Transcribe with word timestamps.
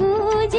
বুঝ 0.00 0.54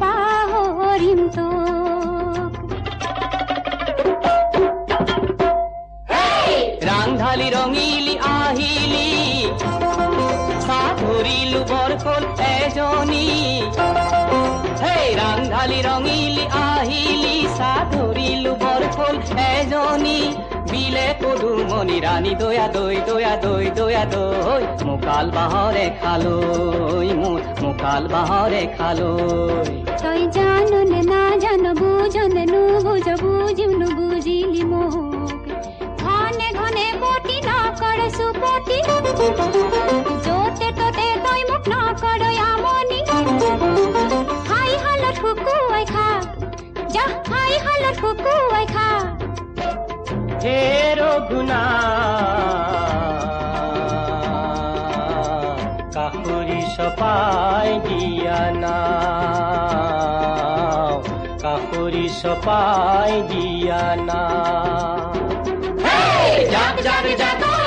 পাহরিম 0.00 1.20
তোক 1.36 2.52
ৰাংধালি 6.88 7.48
ৰঙিলি 7.54 8.14
আহিলি 8.30 9.08
চাহ 10.66 10.86
ধৰিলো 11.00 11.60
এজনী। 12.48 13.26
হে 14.82 14.96
ৰাংধালি 15.20 15.78
রঙিলি 15.88 16.44
আহিলি 16.62 17.36
চাহ 17.58 17.78
ধৰিলো 17.92 18.52
বৰকল 18.98 19.16
এজনী 19.50 20.20
বিলে 20.70 21.08
পদুমণি 21.20 21.98
ৰাণী 22.06 22.32
দয়া 22.40 22.66
দৈ 22.76 22.96
দয়া 23.08 23.34
দৈ 23.44 23.66
দয়া 23.78 24.04
দৈ 24.14 24.62
মোকাল 24.88 25.26
বাঁহৰে 25.36 25.86
খালৈ 26.00 27.08
মোৰ 27.20 27.40
মোকাল 27.62 28.02
বাঁহৰে 28.14 28.62
তই 30.02 30.20
জানন 30.36 30.90
না 31.12 31.22
জান, 31.42 31.64
বুঝন 31.80 32.36
নু 32.52 32.62
বুঝ 32.86 33.06
বুঝিম 33.22 33.70
নু 33.80 33.86
বুঝিলি 33.98 34.62
মোক 34.72 35.42
ঘনে 36.02 36.48
ঘনে 36.58 36.86
পটি 37.02 37.36
না 37.48 37.58
কর 37.80 38.00
সুপতি। 38.16 38.76
যতে 40.26 40.68
তই 40.78 40.87
কাকুরি 56.08 56.62
সপাই 56.76 57.68
দিয়া 57.86 58.42
না 58.62 58.78
কাহুরি 61.42 62.06
সপাই 62.20 63.12
দিয়া 63.30 63.84
না 64.08 64.22
জাগ 66.52 67.06
জাগ 67.20 67.57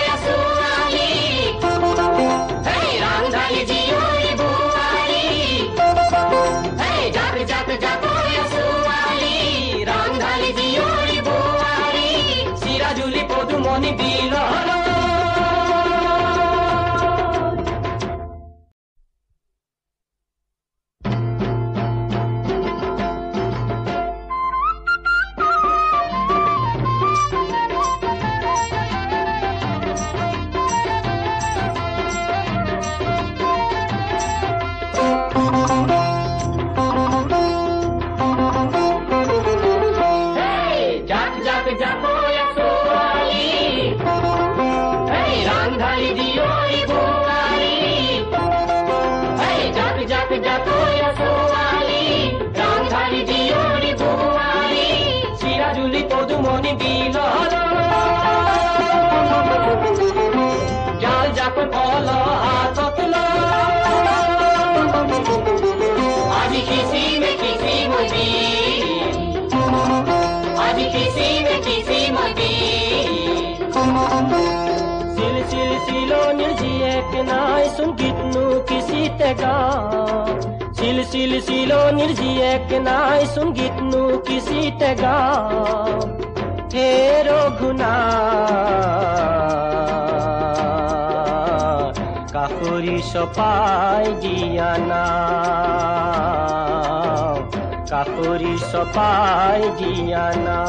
চিৰাজুলি 55.41 56.01
পদুমণি 56.11 56.71
বিল 56.79 57.15
জাল 61.03 61.27
জাক 61.37 61.57
কল 61.73 62.07
হাতত 62.43 62.99
আজি 66.39 66.61
কিসিমে 66.69 67.31
কিসিম 67.41 67.91
দি 68.11 68.27
আজি 70.65 70.85
কিসিমে 70.93 71.55
কিসিম 71.65 72.17
দি 72.37 72.53
সিল 75.41 75.49
সিল 75.49 75.71
সিলো 75.85 76.21
নাই 76.37 76.93
কেনাই 77.11 77.65
সঙ্গীতনু 77.77 78.43
কিসি 78.67 79.01
তেগা 79.19 79.57
সিল 80.77 80.97
সিল 81.11 81.31
সিলো 81.47 81.81
নির্জিয়ে 81.97 82.51
কেনাই 82.69 83.21
সঙ্গীতনু 83.35 84.01
কিসি 84.27 84.61
তেগা 84.79 85.17
হেরো 86.73 87.41
ঘুনা 87.57 87.93
কাকুরি 92.33 92.99
সপাই 93.11 94.05
দিয়া 94.21 94.71
না 94.89 95.05
কাকুরি 97.91 98.55
সপাই 98.71 99.61
দিয়া 99.79 100.27
না 100.45 100.59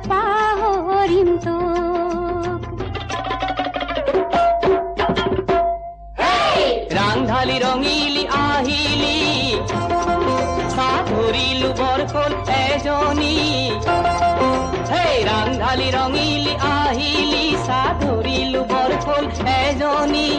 পাহরিম 0.09 1.29
তোক 1.45 2.59
ৰাংঢালি 6.97 7.57
ৰঙিলি 7.63 8.23
আহিলি 8.37 9.17
চাহ 10.75 10.95
ধৰিলো 11.09 11.69
বৰফল 11.79 12.31
এজনী। 12.57 13.37
হেই 14.91 15.15
ৰাংঢালি 15.29 15.87
ৰঙিলি 15.97 16.53
আহিলি 16.69 17.45
চাহ 17.67 17.87
ধৰিলো 18.03 18.61
বৰফল 18.73 19.23
এজনী। 19.57 20.29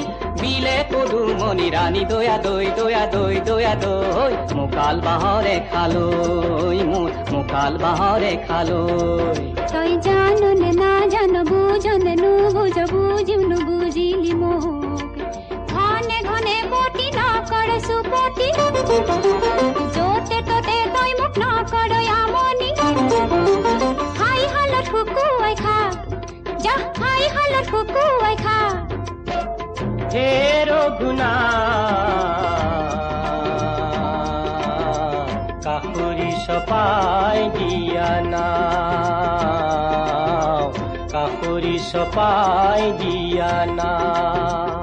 বিলে 0.43 0.77
পদুমণি 0.91 1.67
ৰাণী 1.75 2.03
দয়া 2.11 2.37
দৈ 2.47 2.67
দয়া 2.79 3.03
দৈ 3.15 3.35
দয়া 3.49 3.73
দৈ 3.83 4.33
মোকাল 4.59 4.97
বাঁহৰে 5.07 5.57
খালৈ 5.71 6.79
মোৰ 6.91 7.11
মোকাল 7.33 7.73
বাঁহৰে 7.83 8.33
খালৈ 8.47 9.39
তই 9.73 9.91
জাননে 10.07 10.71
না 10.83 10.93
জান, 11.13 11.35
বুঝনে 11.51 12.15
নু 12.23 12.31
বুঝ 12.57 12.77
বুঝিউনু 12.93 13.59
বুঝিলি 13.69 14.33
মোক 14.35 14.65
ঘনে 15.73 16.19
ঘনে 16.29 16.57
পতি 16.73 17.07
না 17.19 17.29
করে 17.51 17.79
সুপতি 17.87 18.47
যতে 19.97 20.39
ৰঘুনা 31.23 32.93
কাষৰি 35.65 36.31
চপাই 36.47 37.39
দিয়া 37.57 38.11
না 38.33 38.47
কাষৰি 41.13 41.77
চপাই 41.91 42.83
দিয়া 43.01 43.55
নাও। 43.79 44.83